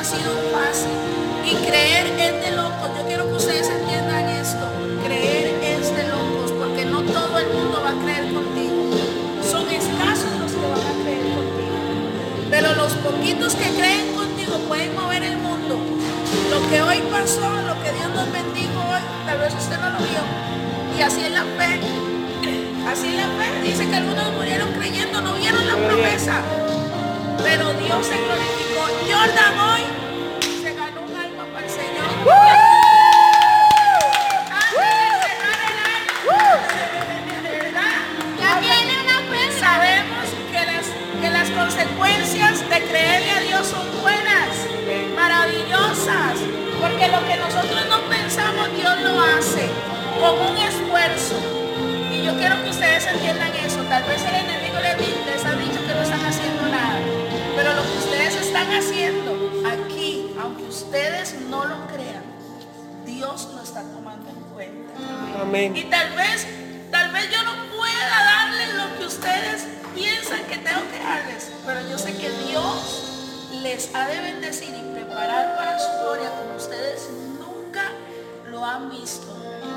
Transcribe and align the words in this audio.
ha 0.00 0.04
sido 0.04 0.32
fácil. 0.50 0.96
Y 1.44 1.54
creer 1.66 2.06
es 2.06 2.44
de 2.44 2.56
locos. 2.56 2.88
Yo 2.96 3.06
quiero 3.06 3.26
que 3.28 3.34
ustedes 3.34 3.68
entiendan 3.68 4.28
esto. 4.30 4.64
Creer 5.04 5.60
es 5.62 5.94
de 5.94 6.04
locos, 6.08 6.52
porque 6.58 6.86
no 6.86 7.02
todo 7.02 7.38
el 7.38 7.48
mundo 7.48 7.82
va 7.84 7.90
a 7.90 8.02
creer 8.02 8.32
contigo. 8.32 8.96
Son 9.44 9.68
escasos 9.68 10.32
los 10.40 10.52
que 10.52 10.66
van 10.72 10.86
a 10.88 10.94
creer 11.04 11.26
contigo. 11.36 11.76
Pero 12.48 12.74
los 12.76 12.92
poquitos 13.04 13.54
que 13.54 13.68
creen 13.76 14.14
contigo 14.14 14.56
pueden 14.68 14.94
mover 14.94 15.22
el 15.22 15.36
mundo. 15.36 15.76
Lo 16.48 16.70
que 16.70 16.80
hoy 16.80 17.02
pasó, 17.12 17.44
lo 17.68 17.74
que 17.82 17.92
Dios 17.92 18.08
nos 18.14 18.32
bendijo 18.32 18.80
hoy, 18.80 19.02
tal 19.26 19.38
vez 19.38 19.52
usted 19.52 19.78
no 19.80 19.90
lo 19.90 19.98
vio. 19.98 20.22
Y 20.96 21.02
así 21.02 21.24
es 21.24 21.32
la 21.32 21.44
fe. 21.44 21.80
Así 22.88 23.08
es 23.08 23.14
la 23.16 23.28
fe. 23.36 23.48
Dice 23.62 23.86
que 23.86 23.96
algunos 23.96 24.32
murieron 24.32 24.72
creyendo, 24.72 25.20
no 25.20 25.34
vieron 25.34 25.66
la 25.66 25.76
promesa. 25.76 26.40
Pero 27.42 27.72
Dios 27.74 28.06
se 28.06 28.16
glorificó. 28.16 28.70
Jordan 29.10 29.58
hoy 29.58 29.89
creerle 42.90 43.30
a 43.30 43.40
Dios 43.40 43.66
son 43.66 43.86
buenas, 44.02 44.66
maravillosas, 45.14 46.38
porque 46.80 47.06
lo 47.08 47.24
que 47.26 47.36
nosotros 47.36 47.86
no 47.88 48.00
pensamos, 48.08 48.68
Dios 48.76 49.00
lo 49.02 49.20
hace 49.20 49.68
con 50.18 50.34
un 50.50 50.56
esfuerzo. 50.56 51.36
Y 52.10 52.24
yo 52.24 52.36
quiero 52.36 52.62
que 52.62 52.70
ustedes 52.70 53.06
entiendan 53.06 53.54
eso. 53.64 53.80
Tal 53.88 54.02
vez 54.04 54.22
el 54.22 54.34
enemigo 54.34 54.76
les, 54.80 55.44
ha 55.44 55.52
dicho 55.54 55.80
que 55.86 55.94
no 55.94 56.02
están 56.02 56.24
haciendo 56.24 56.62
nada, 56.68 56.98
pero 57.54 57.74
lo 57.74 57.82
que 57.82 57.98
ustedes 57.98 58.34
están 58.36 58.70
haciendo 58.72 59.32
aquí, 59.70 60.34
aunque 60.40 60.64
ustedes 60.64 61.36
no 61.48 61.64
lo 61.64 61.86
crean, 61.86 62.24
Dios 63.06 63.48
lo 63.54 63.62
está 63.62 63.82
tomando 63.82 64.28
en 64.30 64.40
cuenta. 64.52 64.92
Amén. 65.40 65.76
Y 65.76 65.84
tal 65.84 66.10
vez, 66.16 66.46
tal 66.90 67.12
vez 67.12 67.30
yo 67.30 67.42
no 67.44 67.52
pueda 67.76 68.24
darles 68.24 68.74
lo 68.74 68.98
que 68.98 69.06
ustedes 69.06 69.66
piensan 69.94 70.44
que 70.44 70.56
tengo 70.58 70.80
que 70.90 70.98
darles, 70.98 71.52
pero 71.66 71.80
yo 71.88 71.98
sé 71.98 72.16
que 72.16 72.19
les 73.62 73.94
ha 73.94 74.08
de 74.08 74.20
bendecir 74.20 74.70
y 74.70 74.94
preparar 74.94 75.56
para 75.56 75.78
su 75.78 75.90
gloria 76.02 76.30
como 76.30 76.56
ustedes 76.56 77.08
nunca 77.38 77.92
lo 78.48 78.64
han 78.64 78.90
visto. 78.90 79.26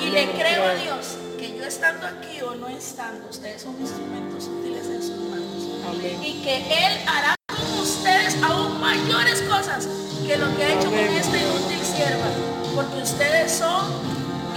Y 0.00 0.10
le 0.10 0.32
creo 0.32 0.64
a 0.64 0.74
Dios 0.74 1.16
que 1.38 1.56
yo 1.56 1.64
estando 1.64 2.06
aquí 2.06 2.40
o 2.42 2.54
no 2.56 2.68
estando, 2.68 3.28
ustedes 3.28 3.62
son 3.62 3.80
instrumentos 3.80 4.48
útiles 4.48 4.86
en 4.86 5.02
sus 5.02 5.18
manos. 5.30 5.64
Amén. 5.88 6.18
Y 6.22 6.42
que 6.42 6.56
Él 6.56 6.98
hará 7.06 7.34
con 7.46 7.78
ustedes 7.80 8.36
aún 8.42 8.80
mayores 8.80 9.42
cosas 9.42 9.86
que 10.26 10.36
lo 10.36 10.56
que 10.56 10.64
ha 10.64 10.74
hecho 10.74 10.90
con 10.90 10.98
esta 10.98 11.36
inútil 11.36 11.80
sierva. 11.84 12.26
Porque 12.74 13.02
ustedes 13.02 13.52
son 13.52 13.86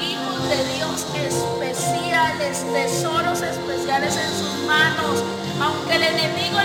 hijos 0.02 0.50
de 0.50 0.76
Dios 0.76 1.06
especiales, 1.16 2.66
tesoros 2.74 3.42
especiales 3.42 4.18
en 4.18 4.30
sus 4.32 4.66
manos. 4.66 5.24
Aunque 5.62 5.96
el 5.96 6.04
enemigo 6.04 6.60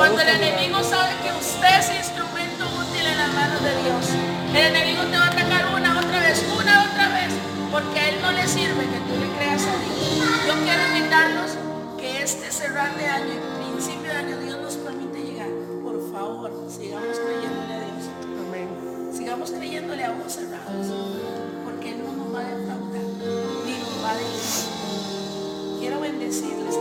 Cuando 0.00 0.22
el 0.22 0.28
enemigo 0.30 0.82
sabe 0.82 1.12
que 1.22 1.30
usted 1.30 1.78
es 1.78 1.90
instrumento 2.08 2.64
útil 2.72 3.04
en 3.04 3.18
las 3.18 3.34
manos 3.34 3.62
de 3.62 3.82
Dios. 3.84 4.08
El 4.48 4.74
enemigo 4.74 5.02
te 5.02 5.18
va 5.18 5.24
a 5.24 5.28
atacar 5.28 5.66
una, 5.76 6.00
otra 6.00 6.20
vez, 6.20 6.42
una, 6.58 6.84
otra 6.88 7.08
vez. 7.12 7.34
Porque 7.70 8.00
a 8.00 8.08
él 8.08 8.16
no 8.22 8.32
le 8.32 8.48
sirve 8.48 8.80
que 8.80 8.96
tú 8.96 9.20
le 9.20 9.28
creas 9.36 9.60
a 9.60 9.76
Dios. 9.76 10.24
Yo 10.48 10.54
quiero 10.64 10.96
invitarlos 10.96 11.50
que 11.98 12.22
este 12.22 12.50
cerrar 12.50 12.96
de 12.96 13.06
año, 13.08 13.28
y 13.28 13.72
principio 13.72 14.10
de 14.10 14.16
año, 14.16 14.38
Dios 14.40 14.58
nos 14.62 14.74
permite 14.76 15.20
llegar. 15.20 15.50
Por 15.84 16.10
favor, 16.10 16.50
sigamos 16.70 17.18
creyéndole 17.20 17.74
a 17.74 17.80
Dios. 17.84 18.04
Amén. 18.48 19.10
Sigamos 19.12 19.50
creyéndole 19.50 20.02
a 20.02 20.12
ojos 20.12 20.32
cerrados. 20.32 20.86
Porque 21.66 21.90
Él 21.90 22.02
no 22.06 22.24
nos 22.24 22.34
va 22.34 22.40
a 22.40 22.44
defraudar, 22.44 23.04
ni 23.66 23.72
nos 23.72 24.02
va 24.02 24.10
a 24.12 24.16
dejar. 24.16 25.78
Quiero 25.78 26.00
bendecirles, 26.00 26.74